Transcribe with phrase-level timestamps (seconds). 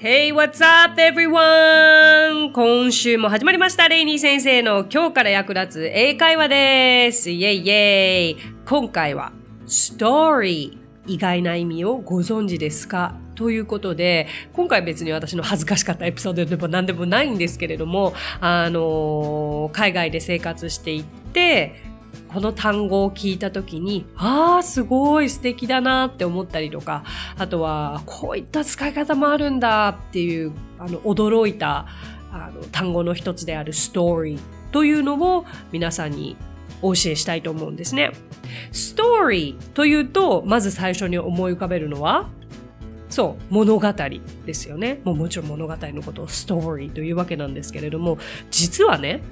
[0.00, 2.52] Hey, what's up, everyone?
[2.52, 3.88] 今週も始まりました。
[3.88, 7.32] レイニー先生の今日から役立つ英会話です。
[7.32, 8.36] イェイイェイ。
[8.64, 9.32] 今回は、
[9.66, 11.12] ストーリー。
[11.12, 13.16] 意外な意味をご存知ですか？
[13.34, 21.74] ということで、今回別に私の恥ずかしかったエピソードでも何でもないんですけれども、あの、海外で生活していって、
[22.28, 27.04] この単語を聞いた時に、ああ、すごい素敵だなって思ったりとか、
[27.38, 31.86] あとは、こういった使い方もあるんだっていう、あの、驚いた、
[32.30, 34.40] あの、単語の一つであるストーリー
[34.72, 36.36] というのを皆さんに
[36.82, 38.12] お教えしたいと思うんですね。
[38.72, 42.28] ストーリーというと、まず最初に思い浮かべるのは、
[43.08, 43.92] そう、物語
[44.44, 45.00] ですよね。
[45.04, 48.18] もうもちろん物語のことをストーリーというわけなんですけれども、
[48.50, 49.22] 実はね、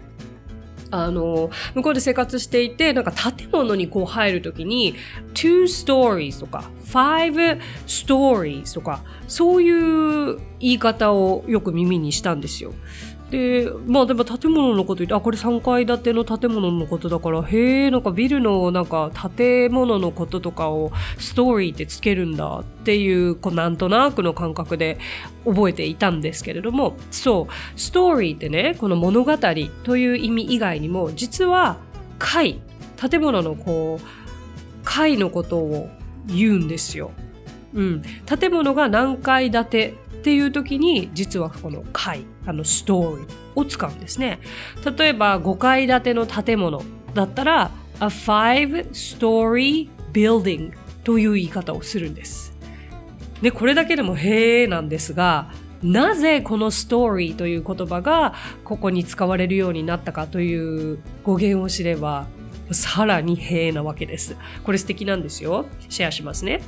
[1.04, 4.94] あの、向こうで生活していて、なんか建物にこう入るときに、
[5.34, 12.72] two stories とか、five stories とか、そういう言い方をよく耳にしたんですよ。
[13.30, 24.98] で、まあでも建物のこと言って、あ、これ3階建ての建物のことだから、へえ、なんかビルのなんか建物のこととかをストーリーってつけるんだっていう、こうなんとなくの感覚で
[25.44, 29.36] 覚えていたんですけれども、そう、ストーリーってね、この物語
[29.82, 31.78] という意味以外にも、実は
[32.18, 32.60] 階、
[32.96, 34.06] 建物のこう、
[34.84, 35.90] 階のことを
[36.28, 37.10] 言うんですよ。
[37.74, 38.02] うん。
[38.24, 44.40] 建物が何階建てっていう時に実はこの階あのストーリーを使うんですね
[44.96, 46.82] 例えば5階建ての建物
[47.14, 47.70] だったら
[48.00, 50.72] a five story building
[51.04, 52.56] という言い方をするんです
[53.42, 55.50] でこれだけでもへえなんですが
[55.82, 58.34] なぜこのストーリーという言葉が
[58.64, 62.26] ここに使われるようになったかという語源を知れば
[62.72, 64.36] さらにへえなわけです。
[64.64, 65.66] これ素敵なんですよ。
[65.88, 66.62] シェアしますね。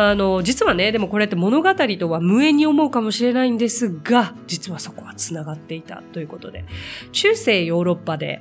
[0.00, 6.64] あの、実はね、でもこれって物語とは無縁に思うかもしれないんですが、実はそこは繋がっていたということで、
[7.10, 8.40] 中世ヨーロッパで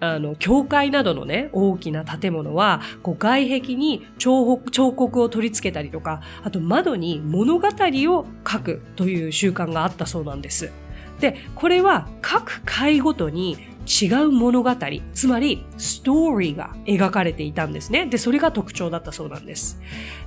[0.00, 10.72] あの、教会などのね、大きな建物は、こう外壁に彫刻を取り付けたりとか、あと窓に物語を書くという習慣があったそうなんです。
[11.20, 13.56] で、これは各階ごとに
[13.86, 14.74] 違う物語、
[15.12, 18.06] つまりストーリーが描かれていたんですね。
[18.06, 19.80] で、それが特徴だったそうなんです。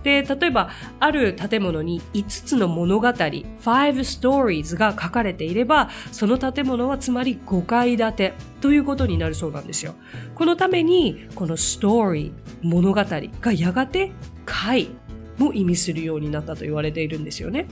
[0.03, 9.95] で、例えば、ある建物に5つの物語、5 stories が書かれていれば、その建物はつまり5階建てということになるそうなんですよ。
[10.35, 12.31] このために、このストーリー、
[12.61, 13.03] 物語
[13.41, 14.11] がやがて
[14.45, 14.89] 階
[15.37, 17.67] も意味するようになったと言われているんですよね。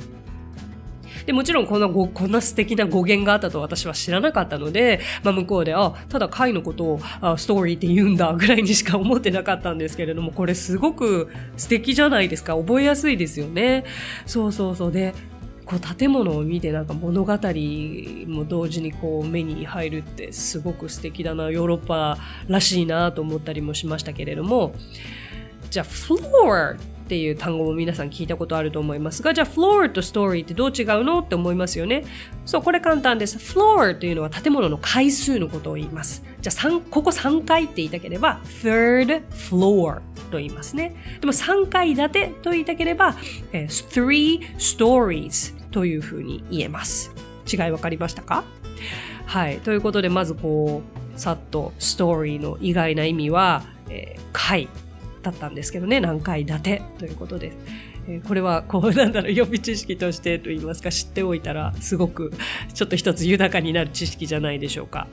[1.28, 11.28] で、もちろんこんなご、こんな素敵な語源があったと私は知らなかったので、まあ向こうで、あ、ただ回のことをあストーリーって言うんだぐらいにしか思ってなかったんですけれども、これすごく
[11.58, 12.56] 素敵じゃないですか。
[12.56, 13.84] 覚えやすいですよね。
[14.26, 14.92] そうそうそう。
[14.92, 15.14] で、
[15.66, 22.18] こう建物を見てなんか物語も同時にこう目に入るってすごく素敵だな、ヨーロッパ
[22.48, 24.74] らしいなと思ったりもしましたけれども、
[25.70, 32.04] じゃあ、floor っていう単語も皆さん聞いたことあると思いますが、じゃあ floor と story ってどう違うのって思いますよね。
[32.46, 33.38] そう、これ簡単です。
[33.38, 36.26] floor というのは建物の階数のことを言います。
[36.42, 40.02] じゃあ3、ここ3階って言いたければ third floor
[40.32, 40.96] と言いますね。
[41.22, 43.16] でも3階建てと言いたければ、
[43.54, 47.12] えー、three stories というふうに言えます。
[47.50, 48.44] 違い分かりましたか？
[49.26, 49.60] はい。
[49.60, 50.82] ということで、まずこ
[51.16, 54.68] う、さっとストーリーの意外な意味は、えー、階
[55.28, 57.58] だったんですけどね、何階建てということです。
[58.26, 62.32] これは、こう、なんだろう、予備知識としてと言いますか、知っておいたら、すごく、
[62.74, 65.08] ちょっと一つ豊かになる知識じゃないでしょうか。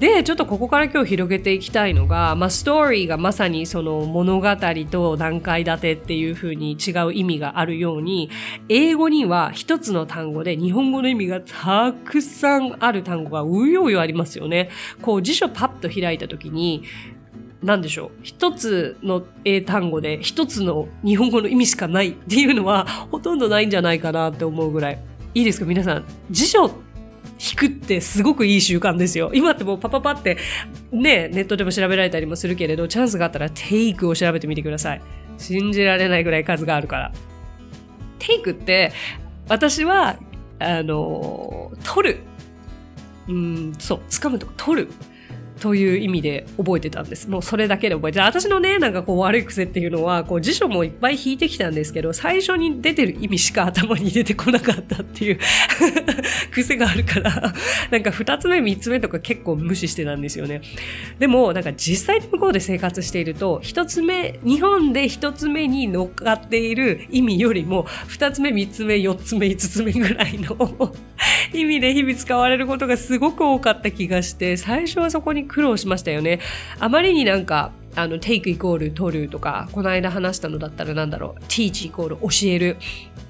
[0.00, 4.48] で、ちょっとここから今日広げていきたいのが、まあ、ストーリーがまさにその物語
[4.90, 8.30] と段階立てっていう風に違う意味があるように、
[8.68, 14.70] 英語には一つの単語で日本語の意味がたくさんある単語がうようよありますよね。
[15.02, 16.84] こう辞書パッと開いた時に、
[17.62, 18.10] なんでしょう。
[18.22, 24.98] 一つの英単語で一つの日本語の意味しかないっていうのはほとんどないんじゃないかなって思うぐらい。
[25.34, 25.66] いいですか？
[25.66, 26.04] 皆さん。
[26.30, 26.70] 辞書
[27.40, 29.30] 引くってすごくいい習慣ですよ。
[29.32, 30.38] 今ってもうパパパって
[30.90, 35.02] ね、ネットでも調べられたりもするけれど、チャンスがあったらテイクを調べてみてください。
[35.36, 37.12] 信じられないぐらい数があるから。
[38.18, 38.92] テイクって、
[39.48, 40.16] 私は、
[40.58, 42.20] あの、取る。
[43.28, 44.88] うん、そう、掴むとか取る。
[45.60, 47.28] という意味で覚えてたんです。
[47.28, 55.38] もうそれだけで覚えて私のね、なんかこう悪い癖っていうのは、こう辞書もいっぱい引いてきたんですけど、最初に出てる意味しか頭に出てこなかったっていう
[56.52, 57.52] 癖があるから
[57.90, 60.62] なんか二つ目、三つ目とか結構無視してたんですよね。
[61.18, 70.56] でも、なんか実際に向こうで生活していると、一つ目、日本で一つ目に乗っかっている意味よりも、二つ目、三つ目、四つ目、五つ目ぐらいの
[71.52, 76.40] 意味で日々使われることがすごく多かった気がして、最初はそこに苦労しましたよね。
[76.78, 82.76] あまりになんか、あの、take イコール取るとか、この間話したのだったらなんだろう、teach イコール教える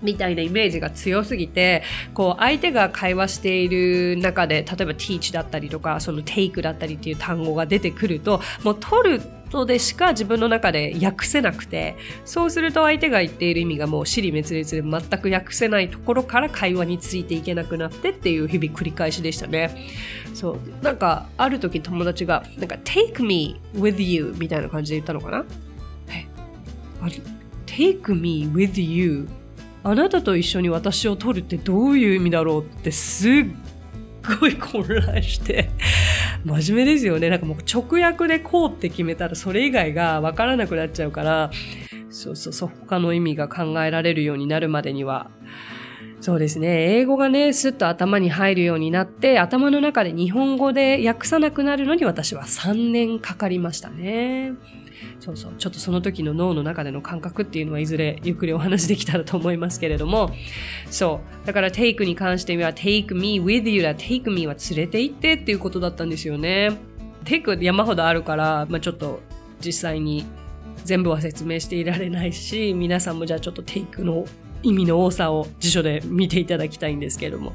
[0.02, 1.82] みたいなイメージが強すぎて、
[2.12, 19.76] こう、相手が会話している中で、例えば teach だったりとか、その take だったりっていう単語が出てくると、もう取るとでしか自分の中で訳せなくて、そうすると相手が言っている意味がもう尻滅裂で全く訳せないところから会話についていけなくなってっていう日々繰り返しでしたね。
[20.34, 20.84] そう。
[20.84, 25.44] なんか、ある時友達が、なんか、take me with you みたいな感じで言ったのかな？
[26.10, 26.26] え、
[27.00, 27.12] あれ
[27.66, 29.28] ?take me with you
[29.84, 32.62] あなたと一緒に私を取るってどういう意味だろう？
[32.62, 33.46] ってすっ
[34.40, 35.70] ごい混乱して
[36.44, 37.30] 真面目ですよね。
[37.30, 41.50] なんかもう直訳でこうって決めたらそれ以外がわからなくなっちゃうから、
[42.10, 45.30] そうそうそう、他の意味が考えられるようになるまでには、
[46.20, 46.96] そうですね。
[46.96, 54.54] 英語がね、スッと頭に入るようになって、頭の中で日本語で訳さなくなるのに私は3年かかりましたね。
[55.20, 55.52] そうそう。
[55.58, 60.30] ちょっとその時の脳の中での感覚っていうのはいずれゆっくりお話できたらと思いますけれども、
[60.90, 61.46] そう。
[61.46, 63.94] だから take に関しては take me with you だ。
[63.94, 66.78] take me は連れて行ってっていうことだったんですよね。
[67.24, 69.20] take 山ほどあるから、まあちょっと
[69.64, 70.24] 実際に
[70.84, 74.24] 全部は説明していられないし、皆さんもじゃあちょっと take の
[74.62, 77.52] 意味の多さを辞書で見ていただきたいんですけれども。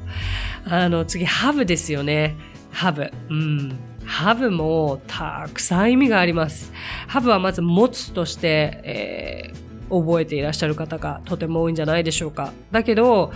[0.64, 2.36] あの、次、have ですよね。
[2.72, 3.12] have。
[3.28, 3.76] うん。
[4.06, 6.72] Have もたくさん意味があります。
[7.08, 12.52] have はまず持つとして、えー、覚えていらっしゃる方がとても多いんじゃないでしょうか。
[12.70, 13.32] だけど、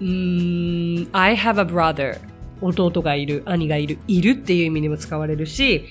[0.00, 2.18] うん、I have a brother
[2.60, 5.84] 弟がいる、兄がいる、いるっていう意味にも使われるし、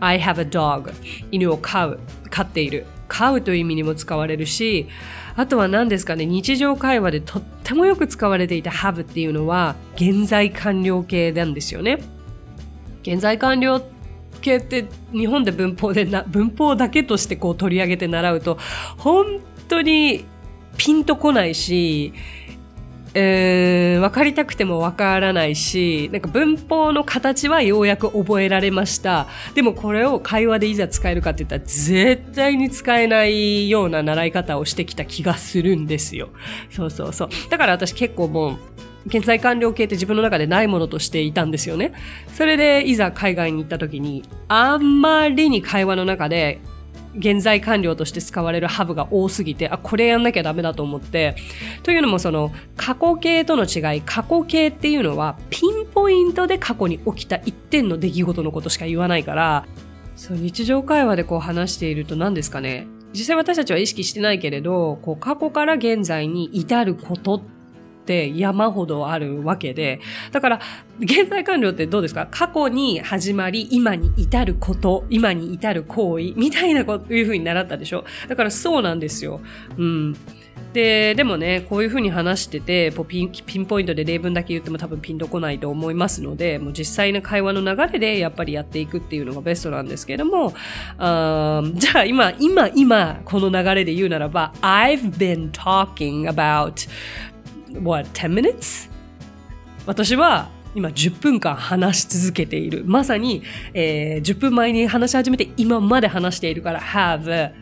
[0.00, 0.92] I have a dog
[1.30, 2.00] 犬を飼う、
[2.30, 4.88] 飼っている、飼うという意味にも使われるし、
[5.36, 12.00] あとは何ですかね、日常会話でとってもよく使われていた have っていうのは、現在完了形なんですよね。
[13.12, 13.80] 現在完了
[14.40, 18.58] 形って日本で文法でな、文法だけとしてこう取り上げて習うと、
[18.98, 20.24] 本当に
[20.76, 22.12] ピンとこないし、
[23.14, 29.26] えー、分かりたくても分からないし、なんか文法の形はようやく覚えられました。
[29.54, 36.28] でもこれを会話でいざ使えるかって言ったら絶対に使えないような習い方をしてきた気がするんですよ。
[36.70, 37.28] そうそうそう。
[37.50, 38.58] だから私結構もう、
[39.06, 41.92] 現在完了形って自分の中でないものとしていたんですよね。
[42.34, 46.60] それでいざ海外に行った時に、あんまりに会話の中で
[47.16, 51.36] 現在完了として使われるハブが多すぎて、あ、これやんなきゃダメだと思って、
[51.82, 59.64] というのもその過去形との違い、過去形っていうのはピンポイントで過去に起きた一点の出来事のことしか言わないから、
[60.16, 62.86] そう日常会話でこう話していると何ですかね。
[63.14, 67.57] 実際私たちは意識してないけれど、こう過去から現在に至ることって
[68.08, 70.00] って山ほどあるわけで、
[70.32, 70.60] だから、
[70.98, 72.26] 現在完了ってどうですか？
[72.30, 78.04] 過去に始まり、今に至ること、今に至る行為、みたいなこというふうに習ったでしょ？
[78.26, 79.42] だからそうなんですよ。
[79.76, 80.16] うん。
[80.72, 90.54] で、でもね、こういうふうに話してて、ピンピンポイントで例文だけ言っても多分ピンとこないと思いますので、もう実際の会話の流れでやっぱりやっていくっていうのがベストなんですけれども、
[90.98, 96.88] あじゃあ今、今、今、この流れで言うならば、I've been talking about
[97.72, 98.88] what, 10 minutes?
[99.86, 102.84] 私は今10分間話し続けている。
[102.86, 103.42] まさに、
[103.74, 107.52] えー、10分前に話し始めて今まで話しているから have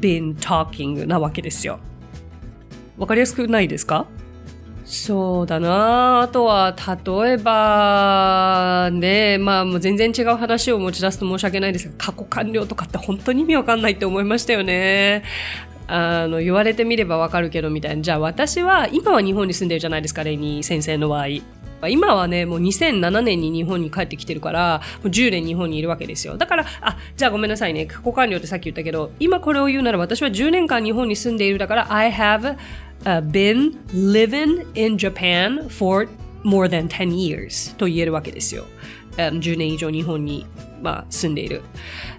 [0.00, 1.80] been talking なわけですよ。
[2.96, 4.06] わかりやすくないですか？
[4.86, 15.22] そうだなあとは、例えば、ね、まあもう全然違う話を持ち出すと申し訳ないですが、過去完了とかって本当に意味わかんないって思いましたよね。
[15.86, 18.02] あの言われてみればわかるけどみたいな。
[18.02, 21.26] じゃあ私は今は日本に住んでるじゃないですかレニー先生の場合。
[21.88, 26.36] 今はねもう2007年に日本に帰ってきてるからもう10年日本にいるわけですよ。
[26.38, 27.86] だからあじゃあごめんなさいね。
[27.86, 32.56] 過去完了ってさっき言ったけど今これを言うなら私は10年間日本に住んでいるだから I have、
[33.04, 36.08] uh, been living in Japan for
[36.42, 38.64] more than 10 years と言えるわけですよ。
[39.16, 40.44] 10年以上日本に、
[40.84, 41.62] まあ、住んでいる。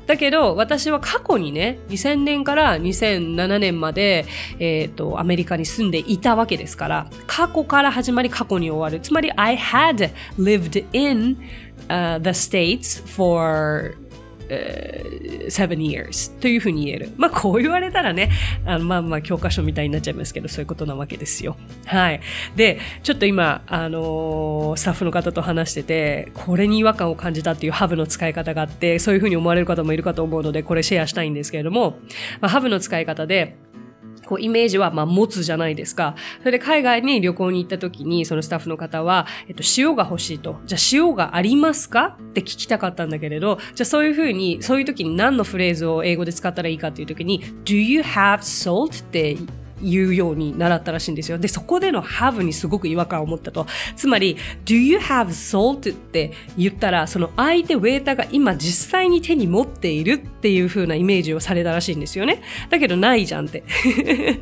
[0.07, 4.25] だけど、私は過去にね、2000年から2007年まで、
[4.59, 8.99] えっ、ー、と、アメリカに住んでいたわけですから、過去から始まり過去に終わる。
[8.99, 11.37] つまり、I had lived in、
[11.89, 13.95] uh, the States for
[15.49, 17.11] seven years というふうに言える。
[17.17, 18.29] まあこう言われたらね、
[18.65, 21.57] あのまあまあ教科書みたいになっちゃいますけど、そういうことなわけですよ。
[21.85, 22.21] はい。
[22.55, 31.99] で、ちょっと今、あのー、スタッフの方と話してて、これに違和感を感じたっていうハブの使い方があって、そういうふうに思われる方もいるかと思うので、これシェアしたいんですけれども、
[32.41, 33.55] まあ、ハブの使い方で、
[34.25, 36.15] こう、イメージは、まあ、持つじゃないですか。
[36.39, 40.59] それで海外に旅行に行った時に、そのスタッフの方は、えっと、塩が欲しいと。
[40.65, 42.17] じゃあ、塩がありますか？
[42.19, 49.03] って聞きたかったんだけれど、じゃあ、そういうふうに、そういう時に何のフレーズを英語で使ったらいいかっていう時に、do you have salt?
[49.03, 49.37] って
[49.81, 51.37] 言うように習ったらしいんですよ。
[51.37, 53.67] で、そこでの have にすごく違和感を持ったと。
[53.95, 55.93] つまり、do you have salt?
[55.93, 62.41] って言ったら、その相手ウェーターが今実際に手に持っているっていう風なイメージをされたらしいんですよね。
[62.69, 63.63] だけどないじゃんって。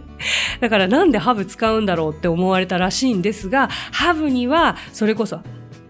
[0.60, 5.40] だからなんで have 使うんだろうって思われたらしいんですが、have にはそれこそ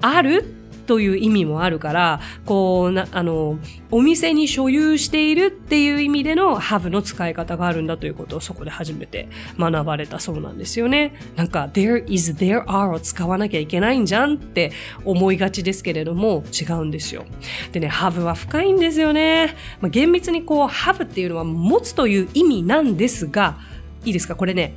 [0.02, 3.58] あるという意味もあるから、こうな、あの、
[3.92, 11.14] お店に所有しているっていう意味での have の使い方があるんだということをそこで初めて学ばれたそうなんですよね。
[11.36, 14.72] なんか、there is, there are を使わなきゃいけないんじゃんって
[15.06, 17.26] 思いがちですけれども、違うんですよ。
[17.72, 19.56] でね、have は深いんですよね。
[19.80, 23.58] まあ、厳密にこう、have っていうのは持つという意味なんですが、
[24.06, 24.36] いいですか？
[24.36, 24.74] これね、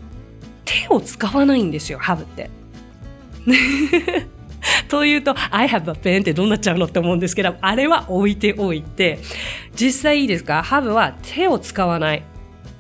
[0.65, 2.51] 手を使わないんですよ、have って。
[4.89, 9.19] というと、I have a pen ってどうなっちゃうのって思うんですけど、あれは置いておいて、
[9.75, 12.23] 実際いいですか ?have は手を使わない。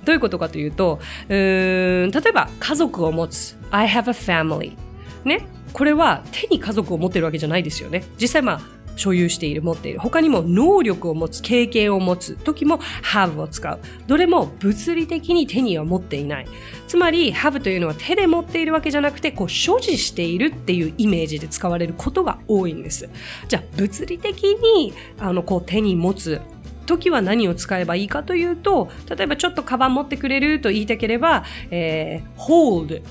[0.04, 3.58] どういうことかというと、うーん例えば家族を持つ。
[3.70, 4.76] I have a family。
[5.25, 5.46] ね？
[5.72, 8.04] これは手に家族を持ってるわけじゃないですよね。
[8.18, 8.60] 実際まあ、
[8.97, 10.00] 所有している、持っている。
[10.00, 13.79] 他にも能力を持つ、経験を持つ時も have を使う。
[14.07, 16.47] どれも物理的に手には持っていない。
[16.88, 23.09] つまり have というのは手で持っているわけじゃなくて、こう所持しているっていうイメージで使われることが多いんです。
[23.49, 26.41] じゃあ物理的にあのこう手に持つ
[26.87, 33.03] 時は何を使えばいいかというと、例えばちょっとカバン持ってくれると言いたければ、えー、hold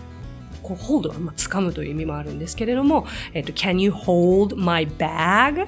[0.65, 3.05] こう hold は、まあ、掴むという意味もあるんですけれども、
[3.36, 5.67] えっと、can you hold my bag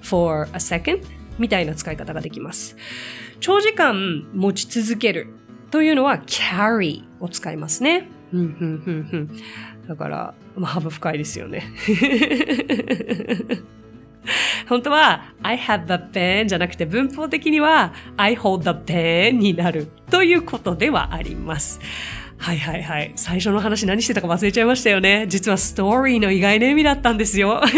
[0.00, 1.04] for a second?
[1.38, 2.76] みたいな使い方ができます。
[3.40, 5.28] 長時間持ち続ける
[5.70, 8.08] というのは carry を使いますね。
[9.86, 11.64] だから、まあ、幅深いですよね。
[14.66, 21.78] 本当は I have the pen じゃなくて文法的には I hold the pen になるということではあります。
[22.38, 23.12] はいはいはい。
[23.16, 25.26] 最初の話何してたか忘れちゃいましたよね。
[25.28, 27.60] 実はストーリーの意外な意味だったんですよ。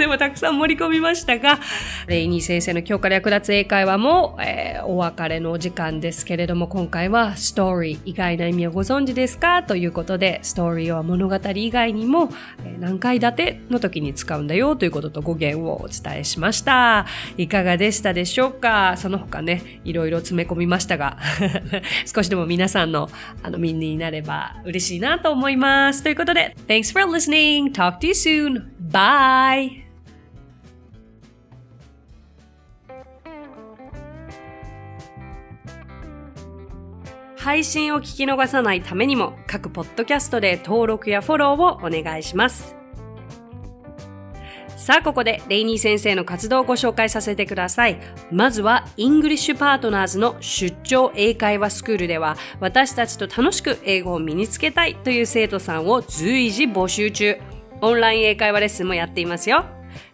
[0.00, 1.58] でもたくさん盛り込みましたが、
[2.06, 9.62] レイニー先生の今日から役立つ英会話も、えー、お別れのお時間ですけれども、今回はストーリー、意外な意味をご存知ですか？
[9.62, 12.30] ということで、ストーリーは物語以外にも、
[12.64, 17.06] え、何回立ての時に使うんだよということと語源をお伝えしました。
[17.36, 18.94] いかがでしたでしょうか？
[18.96, 21.18] その他ね、いろいろ詰め込みましたが、
[22.12, 23.10] 少しでも皆さんの、
[23.42, 26.02] あの、みんになれば嬉しいなと思います。
[26.02, 27.72] ということで、Thanks for listening!
[27.72, 28.62] Talk to you soon!
[28.90, 29.89] Bye!
[37.40, 42.76] 配信を聞き逃さないためにも各ポッドキャストで登録やフォローをお願いします。
[44.76, 47.98] さあ、ここでレイニー先生の活動をご紹介させてください。
[48.30, 57.38] まずは、 English Partners の出張英会話スクールでは、私たちと楽しく英語を身につけたいという生徒さんを随時募集中。
[57.80, 59.64] オンライン英会話レッスンもやっていますよ。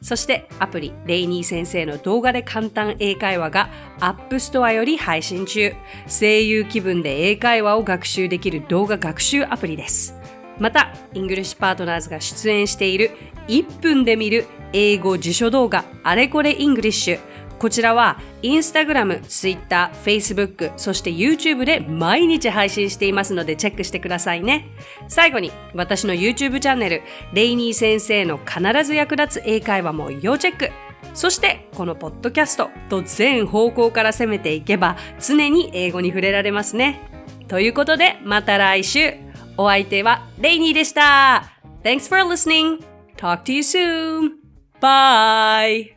[0.00, 5.74] そしてアプリレイニー先生の動画で簡単英会話が App Store より配信中。
[6.06, 10.14] 声優気分で英会話を学習できる動画学習アプリです。
[10.58, 13.10] また、イングリッシュパートナーズが出演している
[13.48, 17.20] 1分で見る英語辞書動画あれこれイングリッシュ。
[17.58, 24.68] こちらはインスタグラム、ツイッター、フェイスブック、そして YouTube で毎日配信していますのでチェックしてくださいね。
[25.08, 30.70] 最後に私の YouTube チャンネル、レイニー先生の必ず役立つ英会話も要チェック。
[31.14, 37.00] そしてこのポッドキャストと全方向から攻めていけば常に英語に触れられますね。
[37.48, 39.14] ということでまた来週。
[39.58, 41.50] お相手はレイニーでした。
[41.82, 42.84] Thanks for listening.
[43.16, 44.32] Talk to you soon.
[44.80, 45.95] Bye.